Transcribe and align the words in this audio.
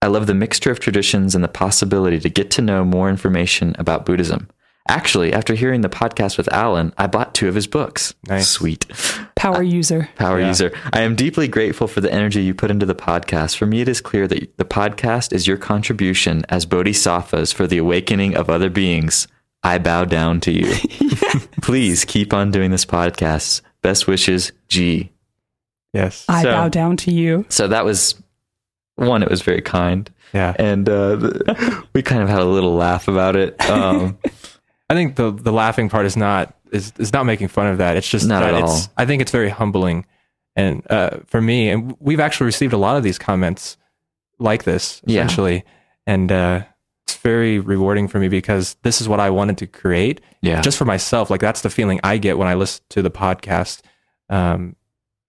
I 0.00 0.06
love 0.06 0.26
the 0.26 0.34
mixture 0.34 0.70
of 0.70 0.78
traditions 0.80 1.34
and 1.34 1.42
the 1.42 1.48
possibility 1.48 2.20
to 2.20 2.28
get 2.28 2.50
to 2.52 2.62
know 2.62 2.84
more 2.84 3.10
information 3.10 3.74
about 3.78 4.06
Buddhism. 4.06 4.48
Actually, 4.90 5.34
after 5.34 5.54
hearing 5.54 5.82
the 5.82 5.88
podcast 5.90 6.38
with 6.38 6.50
Alan, 6.52 6.94
I 6.96 7.08
bought 7.08 7.34
two 7.34 7.46
of 7.48 7.54
his 7.54 7.66
books. 7.66 8.14
Nice. 8.26 8.48
Sweet. 8.48 8.86
Power 9.36 9.62
user. 9.62 10.08
Power 10.16 10.40
Yeah. 10.40 10.48
user. 10.48 10.72
I 10.94 11.00
am 11.02 11.14
deeply 11.14 11.46
grateful 11.46 11.88
for 11.88 12.00
the 12.00 12.10
energy 12.12 12.42
you 12.42 12.54
put 12.54 12.70
into 12.70 12.86
the 12.86 12.94
podcast. 12.94 13.56
For 13.58 13.66
me, 13.66 13.82
it 13.82 13.88
is 13.88 14.00
clear 14.00 14.26
that 14.28 14.56
the 14.56 14.64
podcast 14.64 15.32
is 15.34 15.46
your 15.46 15.58
contribution 15.58 16.46
as 16.48 16.64
bodhisattvas 16.64 17.52
for 17.52 17.66
the 17.66 17.76
awakening 17.78 18.34
of 18.34 18.48
other 18.48 18.70
beings. 18.70 19.28
I 19.62 19.76
bow 19.78 20.04
down 20.06 20.40
to 20.42 20.52
you. 20.52 20.72
Please 21.60 22.06
keep 22.06 22.32
on 22.32 22.50
doing 22.50 22.70
this 22.70 22.86
podcast. 22.86 23.60
Best 23.82 24.06
wishes, 24.06 24.52
G. 24.68 25.10
yes. 25.92 26.24
I 26.30 26.42
So- 26.44 26.50
bow 26.52 26.68
down 26.70 26.96
to 26.98 27.12
you. 27.12 27.44
So 27.50 27.68
that 27.68 27.84
was 27.84 28.14
one, 28.98 29.22
it 29.22 29.30
was 29.30 29.42
very 29.42 29.62
kind. 29.62 30.10
yeah. 30.32 30.54
And 30.58 30.88
uh, 30.88 31.16
the, 31.16 31.86
we 31.94 32.02
kind 32.02 32.22
of 32.22 32.28
had 32.28 32.40
a 32.40 32.44
little 32.44 32.74
laugh 32.74 33.08
about 33.08 33.36
it. 33.36 33.58
Um, 33.70 34.18
I 34.90 34.94
think 34.94 35.16
the 35.16 35.30
the 35.30 35.52
laughing 35.52 35.88
part 35.88 36.06
is 36.06 36.16
not 36.16 36.54
is 36.72 36.92
is 36.98 37.12
not 37.12 37.24
making 37.26 37.48
fun 37.48 37.66
of 37.66 37.78
that. 37.78 37.96
It's 37.96 38.08
just 38.08 38.26
Not 38.26 38.40
that 38.40 38.54
at 38.54 38.62
it's. 38.62 38.86
all. 38.86 38.92
I 38.96 39.04
think 39.06 39.20
it's 39.22 39.30
very 39.32 39.50
humbling, 39.50 40.06
and 40.56 40.82
uh, 40.90 41.18
for 41.26 41.40
me, 41.40 41.68
and 41.70 41.94
we've 42.00 42.20
actually 42.20 42.46
received 42.46 42.72
a 42.72 42.78
lot 42.78 42.96
of 42.96 43.02
these 43.02 43.18
comments 43.18 43.76
like 44.38 44.64
this 44.64 45.02
Yeah. 45.04 45.24
essentially, 45.24 45.64
and 46.06 46.30
uh, 46.32 46.62
it's 47.06 47.16
very 47.18 47.58
rewarding 47.58 48.08
for 48.08 48.18
me 48.18 48.28
because 48.28 48.76
this 48.82 49.00
is 49.00 49.08
what 49.08 49.20
I 49.20 49.30
wanted 49.30 49.58
to 49.58 49.66
create 49.66 50.20
yeah. 50.42 50.60
just 50.62 50.78
for 50.78 50.84
myself. 50.86 51.28
Like 51.30 51.40
that's 51.40 51.60
the 51.62 51.70
feeling 51.70 52.00
I 52.02 52.16
get 52.18 52.38
when 52.38 52.48
I 52.48 52.54
listen 52.54 52.82
to 52.90 53.02
the 53.02 53.10
podcast. 53.10 53.80
Um, 54.30 54.74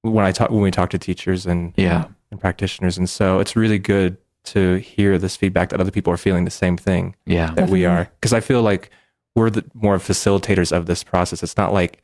when 0.04 0.24
I 0.26 0.32
talk 0.32 0.50
when 0.52 0.62
we 0.62 0.72
talk 0.72 0.90
to 0.92 0.98
teachers 0.98 1.46
and 1.46 1.74
Yeah. 1.76 2.06
And 2.32 2.40
practitioners, 2.40 2.98
and 2.98 3.10
so 3.10 3.40
it's 3.40 3.56
really 3.56 3.80
good 3.80 4.18
to 4.46 4.76
hear 4.78 5.18
this 5.18 5.36
feedback 5.36 5.70
that 5.70 5.80
other 5.80 5.92
people 5.92 6.12
are 6.14 6.18
feeling 6.18 6.46
the 6.46 6.52
same 6.52 6.78
thing 6.78 7.16
yeah. 7.26 7.52
that 7.52 7.70
we 7.70 7.86
are 7.86 8.10
because 8.16 8.34
I 8.34 8.40
feel 8.40 8.62
like 8.62 8.90
we're 9.36 9.50
the 9.50 9.66
more 9.74 9.98
facilitators 9.98 10.72
of 10.76 10.86
this 10.86 11.04
process. 11.04 11.44
It's 11.44 11.58
not 11.58 11.74
like 11.74 12.02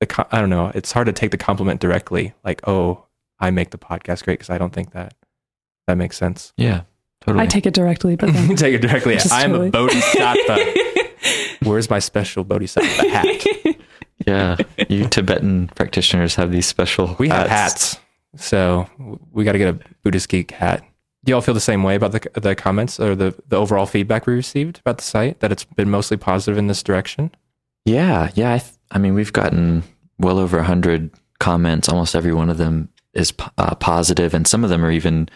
the 0.00 0.06
co- 0.06 0.26
I 0.30 0.40
don't 0.40 0.50
know. 0.50 0.72
It's 0.74 0.92
hard 0.92 1.06
to 1.06 1.12
take 1.12 1.30
the 1.30 1.36
compliment 1.36 1.80
directly, 1.80 2.34
like 2.44 2.66
oh, 2.66 3.06
I 3.38 3.50
make 3.50 3.70
the 3.70 3.78
podcast 3.78 4.24
great 4.24 4.38
because 4.38 4.50
I 4.50 4.58
don't 4.58 4.72
think 4.72 4.92
that 4.92 5.14
that 5.86 5.96
makes 5.96 6.16
sense. 6.16 6.52
Yeah. 6.56 6.82
Totally. 7.20 7.44
I 7.44 7.46
take 7.46 7.66
it 7.66 7.74
directly, 7.74 8.16
but 8.16 8.26
then 8.32 8.56
take 8.56 8.74
it 8.74 8.82
directly. 8.82 9.16
I'm 9.30 9.52
totally. 9.52 9.68
a 9.68 9.70
bodhisattva. 9.70 10.74
Where's 11.68 11.88
my 11.88 12.00
special 12.00 12.44
bodhisattva 12.44 13.08
hat? 13.08 13.46
yeah. 14.26 14.56
You 14.88 15.08
Tibetan 15.08 15.68
practitioners 15.68 16.34
have 16.34 16.50
these 16.50 16.66
special 16.66 17.14
We 17.18 17.28
have 17.28 17.48
hats, 17.48 17.98
so 18.36 18.88
we 19.32 19.44
got 19.44 19.52
to 19.52 19.58
get 19.58 19.74
a 19.74 19.78
Buddhist 20.02 20.28
geek 20.28 20.52
hat. 20.52 20.82
Do 21.24 21.30
y'all 21.30 21.40
feel 21.40 21.54
the 21.54 21.60
same 21.60 21.82
way 21.82 21.94
about 21.94 22.12
the 22.12 22.40
the 22.40 22.54
comments 22.54 22.98
or 22.98 23.14
the 23.14 23.34
the 23.48 23.56
overall 23.56 23.86
feedback 23.86 24.26
we 24.26 24.34
received 24.34 24.80
about 24.80 24.98
the 24.98 25.04
site? 25.04 25.40
That 25.40 25.52
it's 25.52 25.64
been 25.64 25.90
mostly 25.90 26.16
positive 26.16 26.58
in 26.58 26.66
this 26.66 26.82
direction. 26.82 27.30
Yeah, 27.84 28.30
yeah. 28.34 28.54
I, 28.54 28.58
th- 28.58 28.72
I 28.90 28.98
mean, 28.98 29.14
we've 29.14 29.32
gotten 29.32 29.82
well 30.18 30.38
over 30.38 30.58
a 30.58 30.64
hundred 30.64 31.10
comments. 31.38 31.88
Almost 31.88 32.14
every 32.16 32.32
one 32.32 32.50
of 32.50 32.56
them 32.58 32.88
is 33.14 33.32
p- 33.32 33.44
uh, 33.58 33.74
positive, 33.76 34.34
and 34.34 34.46
some 34.46 34.64
of 34.64 34.70
them 34.70 34.84
are 34.84 34.90
even 34.90 35.28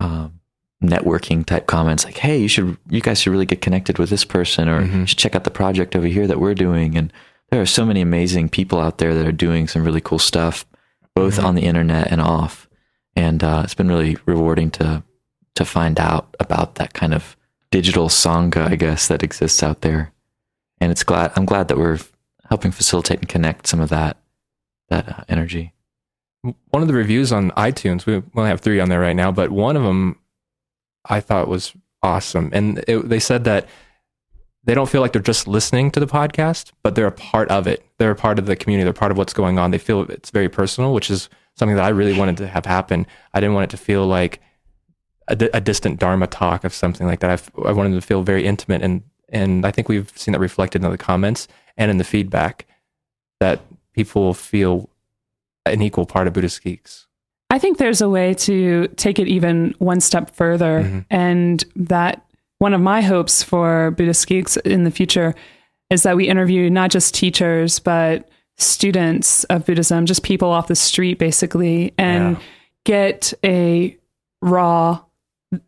um, 0.00 0.40
networking 0.82 1.44
type 1.46 1.66
comments, 1.66 2.04
like, 2.04 2.18
"Hey, 2.18 2.38
you 2.38 2.48
should, 2.48 2.76
you 2.90 3.00
guys 3.00 3.20
should 3.20 3.30
really 3.30 3.46
get 3.46 3.60
connected 3.62 3.98
with 3.98 4.10
this 4.10 4.24
person, 4.24 4.68
or 4.68 4.82
Mhm. 4.82 5.00
you 5.00 5.06
should 5.06 5.18
check 5.18 5.34
out 5.34 5.44
the 5.44 5.50
project 5.50 5.96
over 5.96 6.06
here 6.06 6.26
that 6.26 6.40
we're 6.40 6.54
doing." 6.54 6.96
And 6.96 7.12
there 7.50 7.62
are 7.62 7.66
so 7.66 7.86
many 7.86 8.00
amazing 8.02 8.48
people 8.50 8.80
out 8.80 8.98
there 8.98 9.14
that 9.14 9.26
are 9.26 9.32
doing 9.32 9.68
some 9.68 9.84
really 9.84 10.00
cool 10.02 10.18
stuff, 10.18 10.66
both 11.14 11.38
Mhm. 11.38 11.44
on 11.44 11.54
the 11.54 11.62
internet 11.64 12.10
and 12.10 12.20
off. 12.20 12.68
And 13.16 13.42
uh, 13.44 13.62
it's 13.64 13.74
been 13.74 13.88
really 13.88 14.16
rewarding 14.26 14.70
to 14.72 15.02
to 15.54 15.64
find 15.64 16.00
out 16.00 16.34
about 16.40 16.74
that 16.74 16.94
kind 16.94 17.14
of 17.14 17.36
digital 17.70 18.08
sangha, 18.08 18.66
I 18.68 18.74
guess, 18.74 19.06
that 19.06 19.22
exists 19.22 19.62
out 19.62 19.82
there 19.82 20.12
and 20.80 20.90
it's 20.90 21.04
glad 21.04 21.30
I'm 21.36 21.44
glad 21.44 21.68
that 21.68 21.78
we're 21.78 21.98
helping 22.48 22.72
facilitate 22.72 23.20
and 23.20 23.28
connect 23.28 23.66
some 23.68 23.80
of 23.80 23.88
that 23.90 24.16
that 24.88 25.08
uh, 25.08 25.24
energy. 25.28 25.72
one 26.42 26.82
of 26.82 26.88
the 26.88 26.94
reviews 26.94 27.32
on 27.32 27.50
iTunes, 27.52 28.04
we 28.04 28.22
only 28.36 28.50
have 28.50 28.60
three 28.60 28.78
on 28.80 28.88
there 28.90 29.00
right 29.00 29.16
now, 29.16 29.30
but 29.32 29.50
one 29.50 29.76
of 29.76 29.82
them 29.82 30.18
I 31.08 31.20
thought 31.20 31.48
was 31.48 31.72
awesome. 32.02 32.50
And 32.52 32.84
it, 32.88 33.08
they 33.08 33.18
said 33.20 33.44
that 33.44 33.66
they 34.64 34.74
don't 34.74 34.88
feel 34.88 35.00
like 35.00 35.12
they're 35.12 35.22
just 35.22 35.46
listening 35.46 35.90
to 35.90 36.00
the 36.00 36.06
podcast, 36.06 36.72
but 36.82 36.94
they're 36.94 37.06
a 37.06 37.12
part 37.12 37.48
of 37.50 37.66
it. 37.66 37.84
They're 37.98 38.10
a 38.10 38.16
part 38.16 38.38
of 38.38 38.46
the 38.46 38.56
community. 38.56 38.84
They're 38.84 38.92
part 38.92 39.12
of 39.12 39.18
what's 39.18 39.34
going 39.34 39.58
on. 39.58 39.70
They 39.70 39.78
feel 39.78 40.02
it's 40.02 40.30
very 40.30 40.48
personal, 40.48 40.94
which 40.94 41.10
is 41.10 41.28
something 41.56 41.76
that 41.76 41.84
I 41.84 41.90
really 41.90 42.18
wanted 42.18 42.38
to 42.38 42.48
have 42.48 42.64
happen. 42.64 43.06
I 43.34 43.40
didn't 43.40 43.54
want 43.54 43.64
it 43.64 43.76
to 43.76 43.82
feel 43.82 44.06
like 44.06 44.40
a, 45.28 45.36
a 45.52 45.60
distant 45.60 46.00
Dharma 46.00 46.26
talk 46.26 46.64
of 46.64 46.72
something 46.72 47.06
like 47.06 47.20
that. 47.20 47.30
I've, 47.30 47.50
I 47.64 47.72
wanted 47.72 47.94
to 47.94 48.00
feel 48.00 48.22
very 48.22 48.44
intimate. 48.46 48.82
And, 48.82 49.02
and 49.28 49.66
I 49.66 49.70
think 49.70 49.88
we've 49.88 50.10
seen 50.16 50.32
that 50.32 50.40
reflected 50.40 50.82
in 50.82 50.90
the 50.90 50.98
comments 50.98 51.46
and 51.76 51.90
in 51.90 51.98
the 51.98 52.04
feedback 52.04 52.66
that 53.40 53.60
people 53.92 54.34
feel 54.34 54.88
an 55.66 55.82
equal 55.82 56.06
part 56.06 56.26
of 56.26 56.32
Buddhist 56.32 56.62
Geeks. 56.62 57.06
I 57.50 57.58
think 57.58 57.78
there's 57.78 58.00
a 58.00 58.08
way 58.08 58.34
to 58.34 58.88
take 58.96 59.18
it 59.18 59.28
even 59.28 59.74
one 59.78 60.00
step 60.00 60.34
further. 60.34 60.82
Mhm. 60.82 61.04
And 61.10 61.64
that 61.76 62.23
one 62.64 62.72
of 62.72 62.80
my 62.80 63.02
hopes 63.02 63.42
for 63.42 63.90
Buddhist 63.90 64.26
Geeks 64.26 64.56
in 64.56 64.84
the 64.84 64.90
future 64.90 65.34
is 65.90 66.02
that 66.02 66.16
we 66.16 66.26
interview 66.26 66.70
not 66.70 66.90
just 66.90 67.14
teachers, 67.14 67.78
but 67.78 68.26
students 68.56 69.44
of 69.44 69.66
Buddhism, 69.66 70.06
just 70.06 70.22
people 70.22 70.48
off 70.48 70.66
the 70.68 70.74
street, 70.74 71.18
basically, 71.18 71.92
and 71.98 72.36
Yeah. 72.38 72.42
get 72.86 73.34
a 73.44 73.98
raw, 74.40 75.00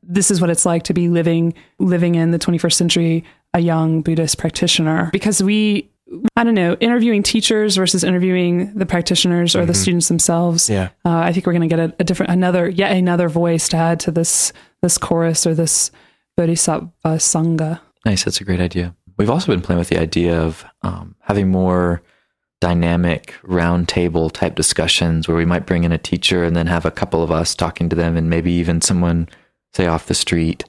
this 0.02 0.30
is 0.30 0.40
what 0.40 0.48
it's 0.48 0.64
like 0.64 0.84
to 0.84 0.94
be 0.94 1.10
living, 1.10 1.52
living 1.78 2.14
in 2.14 2.30
the 2.30 2.38
21st 2.38 2.78
century, 2.78 3.24
a 3.52 3.60
young 3.60 4.00
Buddhist 4.00 4.38
practitioner. 4.38 5.10
Because 5.12 5.42
we, 5.42 5.90
I 6.34 6.44
don't 6.44 6.54
know, 6.54 6.78
interviewing 6.80 7.22
teachers 7.22 7.76
versus 7.76 8.04
interviewing 8.04 8.72
the 8.74 8.86
practitioners 8.86 9.54
or 9.54 9.66
the 9.66 9.74
students 9.74 10.08
themselves. 10.08 10.70
Yeah. 10.70 10.88
Uh, 11.04 11.10
I 11.18 11.34
think 11.34 11.44
we're 11.46 11.52
going 11.52 11.68
to 11.68 11.76
get 11.76 11.90
a, 11.90 11.94
a 12.00 12.04
different, 12.04 12.32
another, 12.32 12.70
yet 12.70 12.92
another 12.92 13.28
voice 13.28 13.68
to 13.68 13.76
add 13.76 14.00
to 14.00 14.10
this 14.10 14.54
this 14.82 14.96
chorus 14.96 15.46
or 15.46 15.54
this 15.54 15.90
Bodhisattva 16.36 16.90
Sangha. 17.18 17.80
Nice. 18.04 18.24
That's 18.24 18.40
a 18.40 18.44
great 18.44 18.60
idea. 18.60 18.94
We've 19.16 19.30
also 19.30 19.50
been 19.52 19.62
playing 19.62 19.78
with 19.78 19.88
the 19.88 19.98
idea 19.98 20.38
of 20.40 20.64
um, 20.82 21.14
having 21.20 21.48
more 21.50 22.02
dynamic 22.60 23.34
roundtable 23.42 24.30
type 24.32 24.54
discussions 24.54 25.26
where 25.28 25.36
we 25.36 25.44
might 25.44 25.66
bring 25.66 25.84
in 25.84 25.92
a 25.92 25.98
teacher 25.98 26.44
and 26.44 26.54
then 26.56 26.66
have 26.66 26.84
a 26.84 26.90
couple 26.90 27.22
of 27.22 27.30
us 27.30 27.54
talking 27.54 27.88
to 27.88 27.96
them 27.96 28.16
and 28.16 28.28
maybe 28.30 28.52
even 28.52 28.80
someone, 28.80 29.28
say, 29.74 29.86
off 29.86 30.06
the 30.06 30.14
street. 30.14 30.64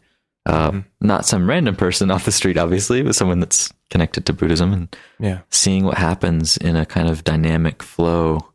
Uh, 0.46 0.81
Not 1.02 1.25
some 1.25 1.50
random 1.50 1.75
person 1.75 2.10
off 2.10 2.24
the 2.25 2.31
street, 2.31 2.58
obviously, 2.58 3.02
but 3.04 3.16
someone 3.16 3.42
that's 3.42 3.74
connected 3.90 4.25
to 4.25 4.34
Buddhism 4.34 4.72
and 4.72 4.96
Yeah. 5.20 5.40
seeing 5.50 5.84
what 5.84 5.98
happens 5.98 6.56
in 6.58 6.75
a 6.78 6.86
kind 6.86 7.10
of 7.10 7.24
dynamic 7.25 7.84
flow 7.84 8.54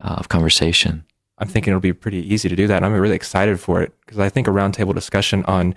uh, 0.00 0.16
of 0.18 0.28
conversation. 0.28 1.04
I'm 1.38 1.46
thinking 1.48 1.70
it'll 1.70 1.80
be 1.80 1.92
pretty 1.92 2.18
easy 2.32 2.48
to 2.48 2.56
do 2.56 2.66
that. 2.66 2.76
And 2.78 2.86
I'm 2.86 2.92
really 3.00 3.14
excited 3.14 3.60
for 3.60 3.82
it 3.82 3.92
because 4.00 4.18
I 4.18 4.28
think 4.28 4.48
a 4.48 4.50
roundtable 4.50 4.94
discussion 4.94 5.44
on 5.44 5.74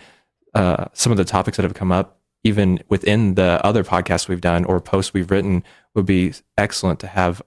uh, 0.55 0.85
some 0.93 1.11
of 1.11 1.17
the 1.17 1.25
topics 1.25 1.57
that 1.57 1.63
have 1.63 1.73
come 1.75 1.91
up, 1.91 2.19
even 2.43 2.79
within 2.89 3.35
the 3.35 3.63
other 3.65 3.83
podcasts 3.83 4.27
we've 4.27 4.41
done 4.41 4.65
or 4.65 4.79
posts 4.79 5.13
we've 5.13 5.29
written, 5.29 5.63
would 5.93 6.05
be 6.07 6.33
excellent 6.57 6.99
to 7.01 7.07
have 7.07 7.41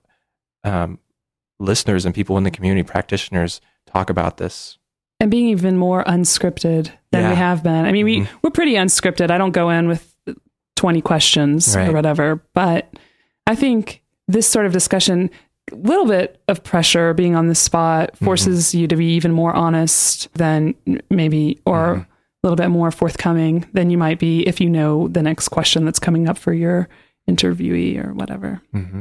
um, 0.64 0.98
listeners 1.58 2.04
and 2.06 2.14
people 2.14 2.36
in 2.38 2.44
the 2.44 2.50
community, 2.50 2.82
practitioners, 2.82 3.60
talk 3.86 4.10
about 4.10 4.36
this. 4.36 4.78
and 5.20 5.32
being 5.32 5.48
even 5.48 5.76
more 5.76 6.04
unscripted 6.04 6.92
than 7.10 7.22
Yeah. 7.24 7.30
we 7.30 7.34
have 7.34 7.64
been. 7.64 7.84
I 7.86 7.90
mean, 7.90 8.04
we 8.04 8.20
Mhm. 8.20 8.28
we're 8.40 8.50
pretty 8.50 8.74
unscripted. 8.74 9.32
I 9.32 9.38
don't 9.38 9.50
go 9.50 9.68
in 9.68 9.88
with 9.88 10.14
20 10.76 11.00
questions 11.00 11.74
Right. 11.74 11.88
or 11.88 11.92
whatever, 11.92 12.40
but 12.54 12.88
I 13.44 13.56
think 13.56 14.00
this 14.28 14.46
sort 14.46 14.64
of 14.66 14.72
discussion 14.72 15.28
a 15.72 15.74
little 15.74 16.06
bit 16.06 16.40
of 16.46 16.62
pressure 16.62 17.14
being 17.14 17.34
on 17.34 17.48
the 17.48 17.56
spot 17.56 18.12
Mm-hmm. 18.12 18.24
forces 18.26 18.76
you 18.76 18.86
to 18.86 18.94
be 18.94 19.06
even 19.16 19.32
more 19.32 19.52
honest 19.52 20.32
than 20.34 20.74
maybe 21.10 21.58
or 21.66 21.94
Mm-hmm. 21.96 22.07
A 22.42 22.46
little 22.46 22.56
bit 22.56 22.68
more 22.68 22.90
forthcoming 22.90 23.66
than 23.72 23.90
you 23.90 23.98
might 23.98 24.18
be 24.18 24.42
if 24.46 24.60
you 24.60 24.70
know 24.70 25.08
the 25.08 25.22
next 25.22 25.48
question 25.48 25.84
that's 25.84 25.98
coming 25.98 26.28
up 26.28 26.38
for 26.38 26.52
your 26.52 26.88
interviewee 27.28 28.02
or 28.04 28.12
whatever. 28.14 28.60
hmm 28.72 29.00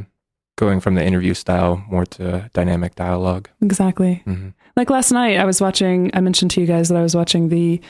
Going 0.56 0.80
from 0.80 0.96
the 0.96 1.04
interview 1.04 1.34
style 1.34 1.84
more 1.88 2.04
to 2.06 2.50
dynamic 2.52 2.96
dialogue. 2.96 3.48
Exactly. 3.62 4.24
Mhm. 4.26 4.54
Like 4.76 4.90
last 4.90 5.12
night, 5.12 5.38
I 5.38 5.44
was 5.44 5.60
watching, 5.60 6.10
I 6.14 6.20
mentioned 6.20 6.50
to 6.52 6.60
you 6.60 6.66
guys 6.66 6.88
that 6.88 6.98
I 6.98 7.02
was 7.02 7.14
watching 7.14 7.48
the 7.48 7.80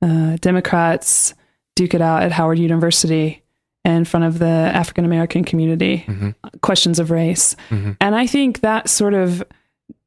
uh, 0.00 0.38
Democrats 0.40 1.34
duke 1.76 1.92
it 1.92 2.00
out 2.00 2.22
at 2.22 2.32
Howard 2.32 2.58
University 2.58 3.42
in 3.84 4.06
front 4.06 4.24
of 4.24 4.38
the 4.38 4.46
African 4.46 5.04
American 5.04 5.44
community, 5.44 6.04
Mhm. 6.06 6.34
questions 6.62 6.98
of 6.98 7.10
race. 7.10 7.56
Mhm. 7.68 7.98
And 8.00 8.14
I 8.14 8.26
think 8.26 8.60
that 8.60 8.88
sort 8.88 9.12
of 9.12 9.44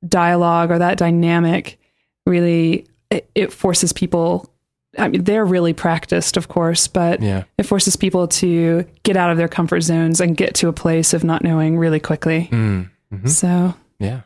dialogue 0.08 0.72
or 0.72 0.80
that 0.80 0.98
dynamic 0.98 1.80
really, 2.26 2.88
it, 3.12 3.30
it 3.36 3.54
forces 3.54 3.94
people. 3.94 4.52
I 4.98 5.08
mean, 5.10 5.24
they're 5.24 5.46
really 5.46 5.74
practiced, 5.74 6.38
of 6.38 6.48
course, 6.48 6.88
but 6.88 7.22
Yeah. 7.22 7.44
it 7.58 7.64
forces 7.64 7.96
people 7.96 8.28
to 8.30 8.84
get 9.04 9.16
out 9.18 9.30
of 9.32 9.38
their 9.38 9.48
comfort 9.48 9.82
zones 9.82 10.20
and 10.20 10.36
get 10.36 10.56
to 10.56 10.68
a 10.68 10.74
place 10.74 11.14
of 11.14 11.24
not 11.24 11.44
knowing 11.44 11.78
really 11.78 12.00
quickly. 12.00 12.50
Mm. 12.52 12.90
Mhm. 13.14 13.30
So 13.30 13.76
Yeah. 14.00 14.22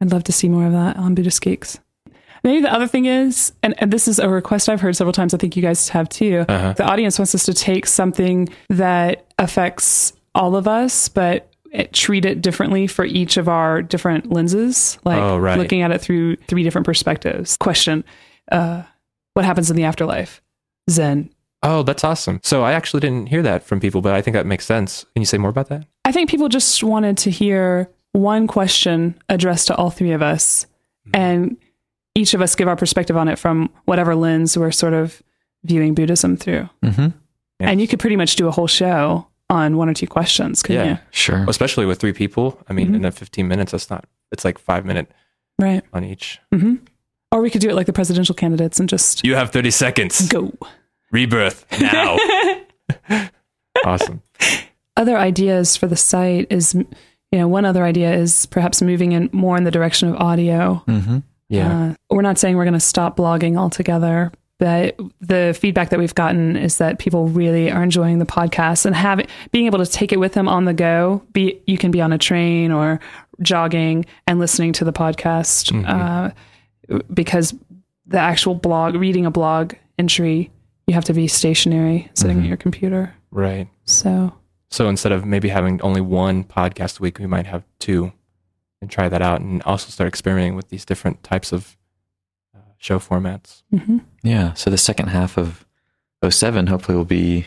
I'd 0.00 0.10
love 0.12 0.24
to 0.24 0.32
see 0.32 0.48
more 0.48 0.66
of 0.66 0.72
that 0.72 0.96
on 0.96 1.14
Buddhist 1.14 1.40
Geeks. 1.42 1.78
Maybe 2.44 2.60
the 2.62 2.72
other 2.72 2.86
thing 2.86 3.06
is, 3.06 3.52
and, 3.64 3.74
and 3.78 3.92
this 3.92 4.06
is 4.06 4.18
a 4.20 4.28
request 4.28 4.68
I've 4.68 4.80
heard 4.80 4.94
several 4.94 5.12
times, 5.12 5.34
I 5.34 5.38
think 5.38 5.56
you 5.56 5.62
guys 5.62 5.88
have 5.88 6.08
too. 6.08 6.44
Uh-huh. 6.48 6.72
The 6.74 6.84
audience 6.84 7.18
wants 7.18 7.34
us 7.34 7.44
to 7.46 7.54
take 7.54 7.84
something 7.86 8.48
that 8.68 9.24
affects 9.40 10.12
all 10.36 10.54
of 10.54 10.68
us, 10.68 11.08
but 11.08 11.48
it, 11.72 11.92
treat 11.92 12.24
it 12.24 12.40
differently 12.40 12.86
for 12.86 13.04
each 13.04 13.36
of 13.38 13.48
our 13.48 13.82
different 13.82 14.30
lenses, 14.32 14.98
like 15.04 15.18
Oh, 15.20 15.36
right. 15.36 15.58
looking 15.58 15.82
at 15.82 15.90
it 15.90 16.00
through 16.00 16.36
three 16.46 16.62
different 16.62 16.86
perspectives. 16.86 17.56
Question 17.56 18.04
uh, 18.52 18.82
What 19.38 19.44
happens 19.44 19.70
in 19.70 19.76
the 19.76 19.84
afterlife? 19.84 20.42
Zen. 20.90 21.30
Oh, 21.62 21.84
that's 21.84 22.02
awesome. 22.02 22.40
So 22.42 22.64
I 22.64 22.72
actually 22.72 22.98
didn't 22.98 23.28
hear 23.28 23.40
that 23.42 23.62
from 23.62 23.78
people, 23.78 24.00
but 24.00 24.12
I 24.12 24.20
think 24.20 24.34
that 24.34 24.46
makes 24.46 24.66
sense. 24.66 25.04
Can 25.14 25.22
you 25.22 25.26
say 25.26 25.38
more 25.38 25.48
about 25.50 25.68
that? 25.68 25.86
I 26.04 26.10
think 26.10 26.28
people 26.28 26.48
just 26.48 26.82
wanted 26.82 27.16
to 27.18 27.30
hear 27.30 27.88
one 28.10 28.48
question 28.48 29.14
addressed 29.28 29.68
to 29.68 29.76
all 29.76 29.90
three 29.90 30.10
of 30.10 30.22
us 30.22 30.66
and 31.14 31.56
each 32.16 32.34
of 32.34 32.42
us 32.42 32.56
give 32.56 32.66
our 32.66 32.74
perspective 32.74 33.16
on 33.16 33.28
it 33.28 33.38
from 33.38 33.70
whatever 33.84 34.16
lens 34.16 34.58
we're 34.58 34.72
sort 34.72 34.92
of 34.92 35.22
viewing 35.62 35.94
Buddhism 35.94 36.36
through. 36.36 36.68
Mm-hmm. 36.84 37.08
And 37.60 37.80
you 37.80 37.86
could 37.86 38.00
pretty 38.00 38.16
much 38.16 38.34
do 38.34 38.48
a 38.48 38.50
whole 38.50 38.66
show 38.66 39.28
on 39.50 39.76
one 39.76 39.88
or 39.88 39.94
two 39.94 40.08
questions, 40.08 40.64
couldn't 40.64 40.84
Yeah. 40.84 40.92
you? 40.94 40.98
Sure. 41.12 41.44
Especially 41.46 41.86
with 41.86 42.00
three 42.00 42.12
people. 42.12 42.60
I 42.68 42.72
mean, 42.72 42.92
in 42.92 43.04
a 43.04 43.12
15 43.12 43.46
minutes, 43.46 43.70
that's 43.70 43.88
not, 43.88 44.04
it's 44.32 44.44
like 44.44 44.58
five 44.58 44.84
minute 44.84 45.08
Right. 45.60 45.84
on 45.92 46.02
each. 46.02 46.40
hmm 46.52 46.74
Or 47.30 47.42
we 47.42 47.50
could 47.50 47.60
do 47.60 47.68
it 47.68 47.74
like 47.74 47.86
the 47.86 47.92
presidential 47.92 48.34
candidates 48.34 48.80
and 48.80 48.88
just 48.88 49.24
You 49.24 49.34
have 49.34 49.50
30 49.50 49.70
seconds. 49.70 50.28
go. 50.28 50.52
Rebirth 51.12 51.66
now. 51.80 52.16
awesome. 53.84 54.22
Other 54.96 55.16
ideas 55.16 55.76
for 55.76 55.86
the 55.86 55.96
site 55.96 56.46
is, 56.50 56.74
you 56.74 56.86
know, 57.32 57.48
one 57.48 57.64
other 57.64 57.84
idea 57.84 58.12
is 58.14 58.46
perhaps 58.46 58.82
moving 58.82 59.12
in 59.12 59.30
more 59.32 59.56
in 59.56 59.64
the 59.64 59.70
direction 59.70 60.08
of 60.08 60.16
audio. 60.16 60.82
Mm-hmm. 60.88 61.18
Yeah. 61.48 61.90
Uh, 61.90 61.94
we're 62.14 62.22
not 62.22 62.38
saying 62.38 62.56
we're 62.56 62.64
going 62.64 62.74
to 62.74 62.80
stop 62.80 63.16
blogging 63.16 63.56
altogether, 63.58 64.32
but 64.58 64.98
the 65.20 65.56
feedback 65.58 65.90
that 65.90 65.98
we've 65.98 66.14
gotten 66.14 66.56
is 66.56 66.78
that 66.78 66.98
people 66.98 67.28
really 67.28 67.70
are 67.70 67.82
enjoying 67.82 68.18
the 68.18 68.26
podcast 68.26 68.84
and 68.84 68.94
having 68.94 69.26
being 69.52 69.66
able 69.66 69.78
to 69.78 69.86
take 69.86 70.12
it 70.12 70.18
with 70.18 70.32
them 70.32 70.48
on 70.48 70.64
the 70.64 70.74
go. 70.74 71.22
Be 71.32 71.60
you 71.66 71.78
can 71.78 71.90
be 71.90 72.00
on 72.02 72.12
a 72.12 72.18
train 72.18 72.72
or 72.72 73.00
jogging 73.40 74.04
and 74.26 74.38
listening 74.40 74.72
to 74.74 74.84
the 74.84 74.92
podcast 74.92 75.72
uh, 75.88 76.32
because 77.12 77.54
the 78.06 78.18
actual 78.18 78.54
blog, 78.54 78.94
reading 78.94 79.26
a 79.26 79.30
blog 79.30 79.74
entry, 79.98 80.50
you 80.86 80.94
have 80.94 81.04
to 81.04 81.12
be 81.12 81.26
stationary, 81.28 82.10
sitting 82.14 82.40
at 82.40 82.46
your 82.46 82.56
computer. 82.56 83.14
right. 83.30 83.68
So 83.84 84.32
So 84.70 84.88
instead 84.88 85.12
of 85.12 85.24
maybe 85.24 85.48
having 85.48 85.80
only 85.82 86.00
one 86.00 86.44
podcast 86.44 86.98
a 87.00 87.02
week, 87.02 87.18
we 87.18 87.26
might 87.26 87.46
have 87.46 87.64
two 87.78 88.12
and 88.80 88.90
try 88.90 89.08
that 89.08 89.22
out 89.22 89.40
and 89.40 89.62
also 89.64 89.90
start 89.90 90.08
experimenting 90.08 90.54
with 90.54 90.68
these 90.68 90.84
different 90.84 91.22
types 91.22 91.52
of 91.52 91.76
uh, 92.54 92.60
show 92.78 92.98
formats. 92.98 93.62
mhm. 93.74 94.04
Yeah. 94.22 94.52
So 94.54 94.70
the 94.70 94.78
second 94.78 95.08
half 95.08 95.36
of 95.36 95.66
07 96.28 96.66
hopefully 96.68 96.96
will 96.96 97.04
be 97.04 97.46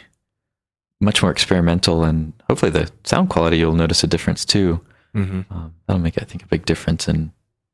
much 0.99 1.21
more 1.23 1.31
experimental 1.31 2.03
and 2.03 2.33
hopefully 2.47 2.71
the 2.71 2.91
sound 3.03 3.29
quality 3.29 3.57
you'll 3.57 3.73
notice 3.73 4.03
a 4.03 4.07
difference 4.07 4.45
too. 4.45 4.81
Mm-hmm. 5.15 5.51
Um, 5.51 5.73
that'll 5.87 6.01
make 6.01 6.21
I 6.21 6.25
think 6.25 6.43
a 6.43 6.47
big 6.47 6.65
difference 6.65 7.07
in 7.07 7.31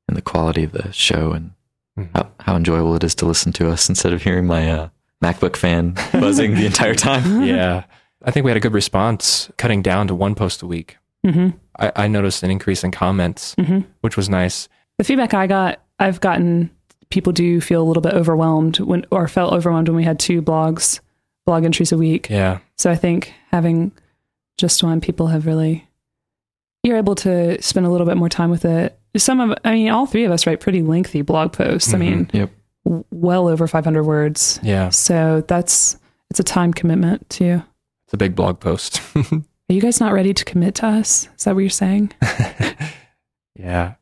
in 0.08 0.16
the 0.16 0.22
quality 0.22 0.64
of 0.64 0.72
the 0.72 0.92
show 0.94 1.34
and 1.34 1.52
Mhm. 1.98 2.10
how, 2.16 2.28
how 2.40 2.56
enjoyable 2.56 2.96
it 2.96 3.04
is 3.04 3.16
to 3.16 3.26
listen 3.26 3.52
to 3.54 3.70
us 3.70 3.90
instead 3.90 4.14
of 4.14 4.22
hearing 4.22 4.46
my 4.46 4.70
uh, 4.72 4.90
MacBook 5.24 5.56
fan 5.56 5.92
buzzing 6.14 6.54
the 6.56 6.66
entire 6.66 6.94
time. 6.96 7.44
Yeah. 7.44 7.84
I 8.24 8.32
think 8.32 8.44
we 8.46 8.50
had 8.50 8.58
a 8.58 8.62
good 8.62 8.74
response 8.74 9.50
cutting 9.58 9.82
down 9.82 10.08
to 10.08 10.16
one 10.16 10.36
post 10.36 10.62
a 10.62 10.68
week. 10.68 10.98
Mhm. 11.26 11.54
I, 11.80 11.92
I 11.96 12.08
noticed 12.08 12.44
an 12.44 12.52
increase 12.52 12.84
in 12.84 12.92
comments, 12.92 13.56
Mhm. 13.56 13.86
which 14.02 14.18
was 14.18 14.30
nice. 14.30 14.68
the 14.98 15.04
feedback 15.04 15.34
I 15.36 15.46
got, 15.48 15.80
I've 16.00 16.20
gotten 16.22 16.70
people 17.10 17.32
do 17.32 17.62
feel 17.62 17.82
a 17.82 17.86
little 17.86 18.02
bit 18.02 18.14
overwhelmed 18.14 18.80
when, 18.80 19.06
or 19.12 19.28
felt 19.28 19.54
overwhelmed 19.54 19.88
when 19.88 19.96
we 19.96 20.04
had 20.04 20.20
two 20.20 20.42
blogs, 20.42 21.00
blog 21.46 21.64
entries 21.64 21.92
a 21.92 21.98
week. 21.98 22.30
Yeah. 22.30 22.58
So 22.78 22.90
I 22.92 22.96
think 22.96 23.34
having 23.52 23.92
just 24.58 24.84
one, 24.84 25.00
people 25.00 25.28
have 25.28 25.46
really, 25.46 25.88
you're 26.84 26.98
able 26.98 27.16
to 27.16 27.62
spend 27.62 27.86
a 27.86 27.90
little 27.90 28.08
bit 28.08 28.18
more 28.18 28.28
time 28.30 28.50
with 28.50 28.66
it. 28.66 28.97
Some 29.16 29.40
of, 29.40 29.58
I 29.64 29.72
mean, 29.72 29.90
all 29.90 30.06
three 30.06 30.26
of 30.26 30.32
us 30.32 30.46
write 30.46 30.60
pretty 30.60 30.82
lengthy 30.82 31.22
blog 31.22 31.54
posts. 31.54 31.94
I 31.94 31.98
mm-hmm. 31.98 32.00
mean, 32.00 32.30
Yep. 32.34 32.52
w- 32.86 33.06
well 33.12 33.48
over 33.48 33.68
500 33.68 34.04
words. 34.04 34.60
Yeah. 34.62 34.90
So 34.90 35.44
that's, 35.48 35.98
it's 36.30 36.40
a 36.40 36.44
time 36.44 36.74
commitment 36.74 37.30
too. 37.30 37.64
It's 38.06 38.14
a 38.14 38.18
big 38.18 38.36
blog 38.36 38.60
post. 38.60 39.02
Are 39.16 39.74
you 39.74 39.82
guys 39.82 40.00
not 40.00 40.14
ready 40.14 40.34
to 40.34 40.46
commit 40.46 40.76
to 40.76 40.88
us? 40.88 41.28
Is 41.38 41.44
that 41.44 41.56
what 41.56 41.62
you're 41.62 41.70
saying? 41.70 42.14
yeah. 43.56 43.96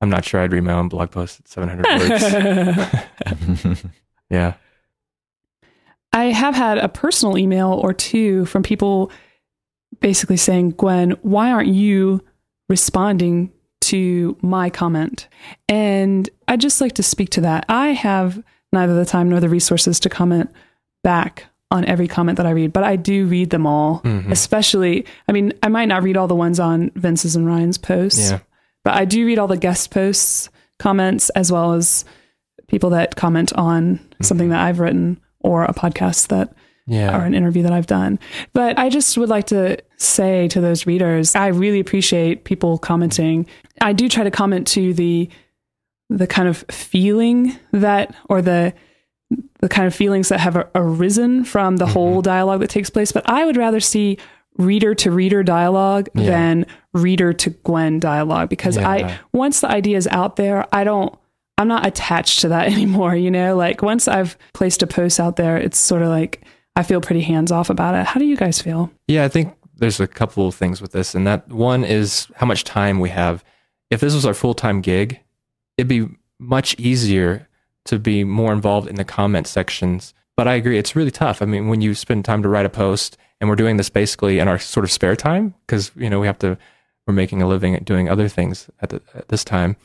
I'm 0.00 0.10
not 0.10 0.24
sure 0.24 0.40
I'd 0.40 0.52
read 0.52 0.64
my 0.64 0.72
own 0.72 0.88
blog 0.88 1.10
post 1.10 1.40
at 1.40 1.48
700 1.48 1.86
words. 3.60 3.84
yeah. 4.30 4.54
I 6.12 6.24
have 6.24 6.54
had 6.54 6.78
a 6.78 6.88
personal 6.88 7.38
email 7.38 7.72
or 7.72 7.92
two 7.94 8.46
from 8.46 8.62
people 8.62 9.12
basically 10.00 10.36
saying, 10.36 10.70
Gwen, 10.72 11.12
why 11.22 11.52
aren't 11.52 11.68
you 11.68 12.22
responding 12.68 13.52
to 13.82 14.36
my 14.42 14.70
comment? 14.70 15.28
And 15.68 16.28
I'd 16.48 16.60
just 16.60 16.80
like 16.80 16.92
to 16.94 17.02
speak 17.02 17.30
to 17.30 17.40
that. 17.42 17.64
I 17.68 17.88
have 17.88 18.42
neither 18.72 18.94
the 18.94 19.04
time 19.04 19.28
nor 19.28 19.40
the 19.40 19.48
resources 19.48 20.00
to 20.00 20.08
comment 20.08 20.50
back 21.04 21.46
on 21.70 21.84
every 21.86 22.06
comment 22.08 22.36
that 22.36 22.46
I 22.46 22.50
read, 22.50 22.72
but 22.72 22.84
I 22.84 22.96
do 22.96 23.26
read 23.26 23.50
them 23.50 23.66
all, 23.66 24.00
Mhm. 24.04 24.30
especially, 24.30 25.06
I 25.28 25.32
mean, 25.32 25.52
I 25.62 25.68
might 25.68 25.88
not 25.88 26.02
read 26.02 26.16
all 26.16 26.28
the 26.28 26.34
ones 26.34 26.60
on 26.60 26.90
Vince's 26.94 27.34
and 27.34 27.46
Ryan's 27.46 27.78
posts, 27.78 28.30
Yeah. 28.30 28.38
but 28.84 28.94
I 28.94 29.04
do 29.06 29.24
read 29.24 29.38
all 29.38 29.48
the 29.48 29.56
guest 29.56 29.90
posts, 29.90 30.50
comments, 30.78 31.30
as 31.30 31.50
well 31.50 31.72
as 31.72 32.04
people 32.68 32.90
that 32.90 33.16
comment 33.16 33.52
on 33.54 34.00
something 34.20 34.50
that 34.50 34.60
I've 34.60 34.80
written 34.80 35.18
or 35.40 35.64
a 35.64 35.72
podcast 35.72 36.28
that 36.28 36.52
Yeah. 36.86 37.16
or 37.16 37.24
an 37.24 37.34
interview 37.34 37.62
that 37.62 37.72
I've 37.72 37.86
done. 37.86 38.18
But 38.52 38.78
I 38.78 38.88
just 38.90 39.16
would 39.16 39.28
like 39.30 39.46
to 39.46 39.78
say 39.96 40.48
to 40.48 40.60
those 40.60 40.86
readers, 40.86 41.34
I 41.34 41.46
really 41.48 41.80
appreciate 41.80 42.44
people 42.44 42.76
commenting. 42.78 43.46
I 43.82 43.92
do 43.92 44.08
try 44.08 44.24
to 44.24 44.30
comment 44.30 44.66
to 44.68 44.94
the 44.94 45.28
the 46.08 46.26
kind 46.26 46.48
of 46.48 46.58
feeling 46.70 47.56
that 47.72 48.14
or 48.28 48.42
the 48.42 48.74
the 49.60 49.68
kind 49.68 49.86
of 49.86 49.94
feelings 49.94 50.28
that 50.28 50.40
have 50.40 50.68
arisen 50.74 51.44
from 51.44 51.76
the 51.76 51.84
mm-hmm. 51.84 51.92
whole 51.92 52.22
dialogue 52.22 52.60
that 52.60 52.70
takes 52.70 52.90
place, 52.90 53.12
but 53.12 53.28
I 53.28 53.44
would 53.44 53.56
rather 53.56 53.80
see 53.80 54.18
reader 54.58 54.94
to 54.94 55.10
reader 55.10 55.42
dialogue 55.42 56.10
Yeah. 56.14 56.26
than 56.26 56.66
reader 56.92 57.32
to 57.32 57.50
Gwen 57.50 57.98
dialogue 57.98 58.50
because 58.50 58.76
Yeah. 58.76 58.88
I 58.88 59.18
once 59.32 59.60
the 59.60 59.70
idea 59.70 59.96
is 59.96 60.06
out 60.08 60.36
there, 60.36 60.66
I 60.72 60.84
don't 60.84 61.16
I'm 61.58 61.68
not 61.68 61.86
attached 61.86 62.40
to 62.40 62.48
that 62.48 62.66
anymore, 62.72 63.14
you 63.14 63.30
know? 63.30 63.56
Like 63.56 63.82
once 63.82 64.08
I've 64.08 64.36
placed 64.52 64.82
a 64.82 64.86
post 64.86 65.18
out 65.18 65.36
there, 65.36 65.56
it's 65.56 65.78
sort 65.78 66.02
of 66.02 66.08
like 66.08 66.44
I 66.76 66.82
feel 66.82 67.00
pretty 67.00 67.22
hands 67.22 67.52
off 67.52 67.70
about 67.70 67.94
it. 67.94 68.06
How 68.06 68.18
do 68.18 68.26
you 68.26 68.36
guys 68.36 68.60
feel? 68.60 68.90
Yeah, 69.06 69.24
I 69.24 69.28
think 69.28 69.54
there's 69.76 70.00
a 70.00 70.06
couple 70.06 70.46
of 70.46 70.54
things 70.54 70.80
with 70.80 70.92
this, 70.92 71.14
and 71.14 71.26
that 71.26 71.48
one 71.48 71.84
is 71.84 72.28
how 72.36 72.46
much 72.46 72.64
time 72.64 72.98
we 72.98 73.10
have. 73.10 73.44
If 73.92 74.00
this 74.00 74.14
was 74.14 74.24
our 74.24 74.32
full 74.32 74.54
time 74.54 74.80
gig, 74.80 75.20
it'd 75.76 75.86
be 75.86 76.08
much 76.38 76.74
easier 76.78 77.46
to 77.84 77.98
be 77.98 78.24
more 78.24 78.52
involved 78.52 78.88
in 78.88 78.94
the 78.94 79.04
comment 79.04 79.46
sections. 79.46 80.14
But 80.34 80.48
I 80.48 80.54
agree, 80.54 80.78
it's 80.78 80.96
really 80.96 81.10
tough. 81.10 81.42
I 81.42 81.44
mean, 81.44 81.68
when 81.68 81.82
you 81.82 81.94
spend 81.94 82.24
time 82.24 82.42
to 82.42 82.48
write 82.48 82.64
a 82.64 82.70
post, 82.70 83.18
and 83.38 83.50
we're 83.50 83.56
doing 83.56 83.76
this 83.76 83.90
basically 83.90 84.38
in 84.38 84.48
our 84.48 84.58
sort 84.58 84.84
of 84.84 84.90
spare 84.90 85.14
time, 85.14 85.54
because 85.66 85.90
you 85.94 86.08
know 86.08 86.20
we 86.20 86.26
have 86.26 86.38
to, 86.38 86.56
we're 87.06 87.12
making 87.12 87.42
a 87.42 87.46
living 87.46 87.74
at 87.74 87.84
doing 87.84 88.08
other 88.08 88.28
things 88.28 88.70
at, 88.80 88.88
the, 88.88 89.02
at 89.14 89.28
this 89.28 89.44
time, 89.44 89.76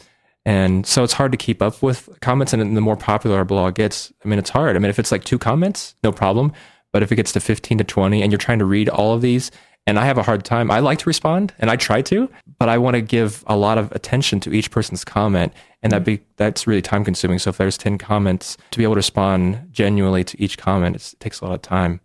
and 0.45 0.87
so 0.87 1.03
it's 1.03 1.11
hard 1.11 1.33
to 1.33 1.37
keep 1.37 1.61
up 1.61 1.83
with 1.83 2.07
comments. 2.21 2.53
And 2.53 2.77
the 2.77 2.81
more 2.81 2.95
popular 2.95 3.35
our 3.35 3.45
blog 3.45 3.75
gets, 3.75 4.13
I 4.23 4.29
mean, 4.29 4.39
it's 4.39 4.51
hard. 4.51 4.77
I 4.77 4.79
mean, 4.79 4.89
if 4.89 4.99
it's 4.99 5.11
like 5.11 5.25
two 5.25 5.37
comments, 5.37 5.95
no 6.01 6.13
problem. 6.13 6.53
But 6.93 7.03
if 7.03 7.11
it 7.11 7.17
gets 7.17 7.33
to 7.33 7.41
15 7.41 7.79
to 7.79 7.83
20 7.83 8.21
and 8.21 8.31
you're 8.31 8.39
trying 8.39 8.59
to 8.59 8.65
read 8.65 8.87
all 8.87 9.13
of 9.13 9.21
these, 9.21 9.51
and 9.87 9.97
I 9.97 10.05
have 10.05 10.17
a 10.17 10.23
hard 10.23 10.43
time, 10.43 10.69
I 10.69 10.79
like 10.79 10.99
to 10.99 11.05
respond 11.09 11.53
and 11.59 11.71
I 11.71 11.77
try 11.77 12.01
to, 12.03 12.29
but 12.59 12.67
I 12.67 12.77
want 12.77 12.95
to 12.95 13.01
give 13.01 13.45
a 13.47 13.55
lot 13.55 13.77
of 13.77 13.89
attention 13.93 14.41
to 14.41 14.53
each 14.53 14.69
person's 14.69 15.05
comment. 15.05 15.53
And 15.81 15.93
that 15.93 16.03
be, 16.03 16.19
that's 16.35 16.67
really 16.67 16.81
time 16.81 17.05
consuming. 17.05 17.39
So 17.39 17.51
if 17.51 17.57
there's 17.57 17.77
10 17.77 17.97
comments, 17.97 18.57
to 18.71 18.77
be 18.77 18.83
able 18.83 18.95
to 18.95 18.99
respond 18.99 19.69
genuinely 19.71 20.25
to 20.25 20.41
each 20.41 20.57
comment, 20.57 20.97
it 20.97 21.13
takes 21.19 21.39
a 21.39 21.45
lot 21.45 21.53
of 21.53 21.61
time. 21.61 22.01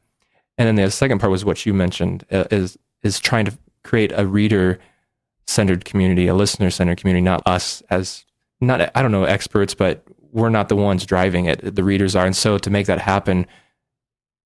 And 0.57 0.69
then 0.69 0.77
the 0.77 0.93
second 0.93 1.19
part 1.19 1.33
was 1.33 1.45
what 1.45 1.67
you 1.67 1.75
mentioned 1.75 2.25
uh, 2.31 2.45
is, 2.53 2.79
is 3.03 3.19
trying 3.19 3.47
to 3.47 3.59
create 3.83 4.13
a 4.15 4.27
reader 4.27 4.79
centered 5.49 5.85
community, 5.85 6.29
a 6.29 6.35
listener 6.35 6.71
centered 6.71 6.99
community, 6.99 7.23
not 7.23 7.43
us 7.47 7.83
as 7.91 8.25
not, 8.61 8.93
I 8.97 9.03
don't 9.03 9.11
know, 9.11 9.25
experts, 9.25 9.75
but 9.75 10.05
we're 10.31 10.51
not 10.51 10.69
the 10.69 10.77
ones 10.77 11.05
driving 11.05 11.47
it. 11.47 11.75
The 11.75 11.83
readers 11.83 12.15
are. 12.15 12.27
And 12.27 12.37
so 12.37 12.59
to 12.59 12.71
make 12.71 12.87
that 12.87 13.01
happen, 13.01 13.45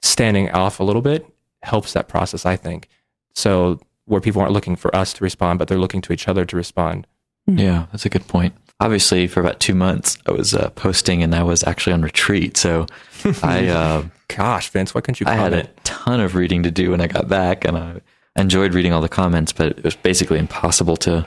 standing 0.00 0.50
off 0.52 0.80
a 0.80 0.84
little 0.84 1.02
bit 1.02 1.26
helps 1.62 1.92
that 1.92 2.08
process, 2.08 2.46
I 2.46 2.56
think. 2.56 2.88
So 3.36 3.78
where 4.06 4.20
people 4.20 4.40
aren't 4.40 4.52
looking 4.52 4.74
for 4.74 4.94
us 4.94 5.12
to 5.14 5.24
respond, 5.24 5.58
but 5.58 5.68
they're 5.68 5.78
looking 5.78 6.00
to 6.02 6.12
each 6.12 6.26
other 6.26 6.44
to 6.44 6.56
respond. 6.56 7.06
Yeah, 7.46 7.86
that's 7.92 8.04
a 8.04 8.08
good 8.08 8.26
point. 8.26 8.54
Obviously, 8.80 9.26
for 9.26 9.40
about 9.40 9.60
two 9.60 9.74
months, 9.74 10.18
I 10.26 10.32
was 10.32 10.54
uh, 10.54 10.70
posting 10.70 11.22
and 11.22 11.34
I 11.34 11.42
was 11.42 11.62
actually 11.64 11.92
on 11.92 12.02
retreat. 12.02 12.56
So 12.56 12.86
I 13.42 13.68
uh, 13.68 14.04
Gosh, 14.28 14.70
Vince, 14.70 14.94
why 14.94 15.00
couldn't 15.00 15.20
you 15.20 15.26
I 15.26 15.34
had 15.34 15.52
a 15.52 15.64
ton 15.84 16.20
of 16.20 16.34
reading 16.34 16.62
to 16.64 16.70
do 16.70 16.90
when 16.90 17.00
I 17.00 17.06
got 17.06 17.28
back, 17.28 17.64
and 17.64 17.78
I 17.78 18.00
enjoyed 18.36 18.74
reading 18.74 18.92
all 18.92 19.00
the 19.00 19.08
comments, 19.08 19.52
but 19.52 19.68
it 19.78 19.84
was 19.84 19.96
basically 19.96 20.38
impossible 20.38 20.96
to 20.98 21.26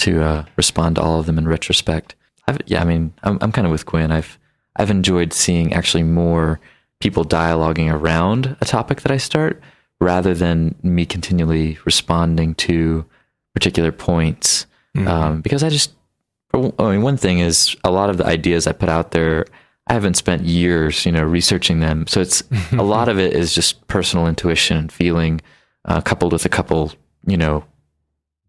to 0.00 0.22
uh, 0.22 0.44
respond 0.56 0.96
to 0.96 1.02
all 1.02 1.20
of 1.20 1.26
them 1.26 1.36
in 1.36 1.46
retrospect. 1.46 2.14
I've, 2.48 2.58
yeah, 2.64 2.80
I 2.80 2.84
mean, 2.84 3.12
I'm 3.22 3.38
I'm 3.40 3.52
kind 3.52 3.66
of 3.66 3.70
with 3.70 3.84
Gwen. 3.84 4.10
I've 4.10 4.38
I've 4.76 4.90
enjoyed 4.90 5.32
seeing 5.32 5.74
actually 5.74 6.02
more 6.02 6.60
people 6.98 7.24
dialoguing 7.24 7.92
around 7.92 8.56
a 8.60 8.64
topic 8.64 9.02
that 9.02 9.12
I 9.12 9.18
start, 9.18 9.60
rather 10.00 10.34
than 10.34 10.74
me 10.82 11.04
continually 11.06 11.78
responding 11.84 12.54
to 12.54 13.04
particular 13.54 13.92
points. 13.92 14.66
Um, 14.96 15.40
because 15.40 15.62
I 15.62 15.68
just, 15.68 15.92
I 16.52 16.58
mean, 16.90 17.02
one 17.02 17.16
thing 17.16 17.38
is 17.38 17.76
a 17.84 17.90
lot 17.92 18.10
of 18.10 18.16
the 18.16 18.26
ideas 18.26 18.66
I 18.66 18.72
put 18.72 18.88
out 18.88 19.12
there. 19.12 19.46
I 19.86 19.92
haven't 19.92 20.14
spent 20.14 20.42
years, 20.42 21.06
you 21.06 21.12
know, 21.12 21.22
researching 21.22 21.80
them. 21.80 22.06
So 22.08 22.20
it's 22.20 22.42
a 22.72 22.82
lot 22.82 23.08
of 23.08 23.18
it 23.18 23.32
is 23.34 23.54
just 23.54 23.86
personal 23.86 24.26
intuition 24.26 24.76
and 24.76 24.90
feeling, 24.92 25.40
uh, 25.84 26.00
coupled 26.00 26.32
with 26.32 26.44
a 26.44 26.48
couple, 26.48 26.92
you 27.26 27.36
know, 27.36 27.64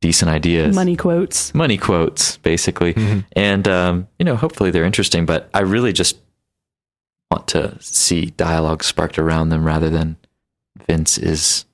decent 0.01 0.31
ideas. 0.31 0.74
Money 0.75 0.96
quotes. 0.96 1.53
money 1.53 1.77
quotes, 1.77 2.38
basically. 2.38 2.96
Mhm. 2.96 3.24
And, 3.34 3.67
um, 3.67 4.08
you 4.17 4.25
know, 4.25 4.36
hopefully 4.36 4.72
they're 4.72 4.84
interesting, 4.84 5.25
but 5.27 5.48
I 5.53 5.60
really 5.60 5.93
just 5.93 6.17
want 7.29 7.48
to 7.50 7.77
see 7.79 8.31
dialogue 8.31 8.84
sparked 8.84 9.20
around 9.20 9.50
them 9.50 9.63
rather 9.63 9.89
than 9.91 10.17
Vince 10.88 11.18
is 11.18 11.66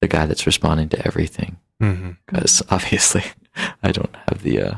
the 0.00 0.08
guy 0.08 0.26
that's 0.26 0.46
responding 0.46 0.88
to 0.90 1.06
everything. 1.06 1.56
Mhm. 1.82 2.16
Because 2.26 2.62
obviously 2.70 3.22
I 3.82 3.92
don't 3.92 4.14
have 4.28 4.42
the, 4.42 4.62
uh, 4.62 4.74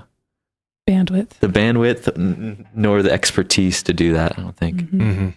Bandwidth. 0.89 1.31
the 1.41 1.49
bandwidth 1.49 2.09
n- 2.17 2.67
nor 2.75 3.03
the 3.03 3.13
expertise 3.13 3.83
to 3.85 3.93
do 3.93 4.13
that. 4.15 4.39
I 4.39 4.43
don't 4.43 4.57
think. 4.57 4.81
Mhm. 4.91 5.01
Mhm. 5.17 5.35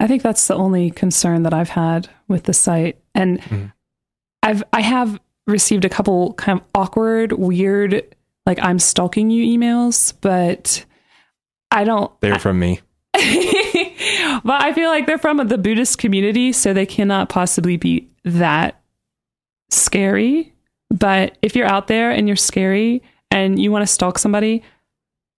I 0.00 0.06
think 0.06 0.22
that's 0.22 0.46
the 0.48 0.54
only 0.56 0.90
concern 0.90 1.42
that 1.44 1.52
I've 1.54 1.68
had 1.70 2.08
with 2.28 2.44
the 2.44 2.54
site. 2.54 2.98
And 3.14 3.40
Mhm. 3.42 3.72
I've 4.42 4.64
I 4.72 4.80
have 4.80 5.20
received 5.46 5.84
a 5.84 5.88
couple 5.88 6.32
kind 6.34 6.58
of 6.60 6.66
awkward, 6.74 7.32
weird, 7.32 8.02
like 8.46 8.58
I'm 8.62 8.78
stalking 8.78 9.30
you 9.30 9.44
emails, 9.58 10.14
but 10.20 10.84
I 11.70 11.84
don't 11.84 12.10
They're 12.20 12.38
from 12.38 12.58
me. 12.58 12.80
but 14.44 14.62
I 14.62 14.72
feel 14.72 14.88
like 14.90 15.06
they're 15.06 15.18
from 15.18 15.36
the 15.46 15.58
Buddhist 15.58 15.98
community, 15.98 16.52
so 16.52 16.72
they 16.72 16.86
cannot 16.86 17.28
possibly 17.28 17.76
be 17.76 18.08
that 18.24 18.80
scary. 19.70 20.52
But 20.90 21.38
if 21.42 21.56
you're 21.56 21.66
out 21.66 21.86
there 21.86 22.10
and 22.10 22.26
you're 22.28 22.36
scary 22.36 23.02
and 23.30 23.60
you 23.60 23.72
want 23.72 23.82
to 23.82 23.86
stalk 23.86 24.18
somebody, 24.18 24.62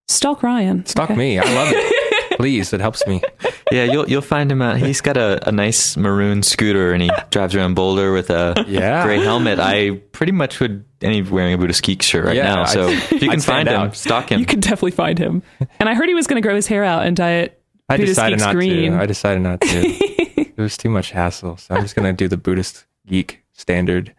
stalk 0.08 0.42
Ryan. 0.42 0.84
Stalk 0.86 1.10
okay? 1.10 1.16
me. 1.18 1.38
I 1.38 1.44
love 1.54 1.68
it. 1.70 2.36
Please, 2.36 2.72
it 2.72 2.80
helps 2.80 3.06
me. 3.06 3.22
Yeah, 3.70 3.84
you'll 3.84 4.08
you'll 4.10 4.20
find 4.20 4.50
him 4.50 4.60
out. 4.60 4.78
He's 4.78 5.00
got 5.00 5.16
a, 5.16 5.48
a 5.48 5.52
nice 5.52 5.96
maroon 5.96 6.42
scooter 6.42 6.92
and 6.92 7.00
he 7.00 7.10
drives 7.30 7.54
around 7.54 7.74
Boulder 7.74 8.12
with 8.12 8.28
a 8.30 8.64
Yeah. 8.66 9.04
gray 9.04 9.20
helmet. 9.20 9.60
I 9.60 9.92
pretty 10.10 10.32
much 10.32 10.58
would 10.58 10.84
and 11.00 11.14
he's 11.14 11.30
wearing 11.30 11.54
a 11.54 11.58
Buddhist 11.58 11.84
geek 11.84 12.02
shirt 12.02 12.24
right 12.24 12.34
Yeah, 12.36 12.54
now. 12.54 12.64
So 12.64 12.88
I'd- 12.88 12.94
if 12.96 13.12
you 13.12 13.18
can 13.20 13.30
I'd 13.30 13.44
find 13.44 13.68
him, 13.68 13.80
out. 13.80 13.94
stalk 13.96 14.32
him. 14.32 14.40
You 14.40 14.46
can 14.46 14.58
definitely 14.58 14.90
find 14.90 15.16
him. 15.18 15.42
And 15.78 15.88
I 15.88 15.94
heard 15.94 16.08
he 16.08 16.14
was 16.14 16.26
going 16.26 16.42
to 16.42 16.46
grow 16.46 16.56
his 16.56 16.66
hair 16.66 16.82
out 16.82 17.06
and 17.06 17.16
dye 17.16 17.32
it 17.34 17.62
I 17.88 17.96
Buddhist 17.96 18.10
decided 18.12 18.36
Geeks 18.38 18.46
not 18.46 18.54
green. 18.54 18.92
to. 18.92 18.98
I 18.98 19.06
decided 19.06 19.42
not 19.42 19.60
to. 19.60 19.66
it 19.76 20.56
was 20.56 20.76
too 20.76 20.88
much 20.88 21.10
hassle. 21.10 21.56
So 21.58 21.74
I'm 21.74 21.82
just 21.82 21.94
going 21.94 22.06
to 22.06 22.12
do 22.16 22.28
the 22.28 22.36
Buddhist 22.36 22.86
geek 23.06 23.42
standard, 23.52 24.14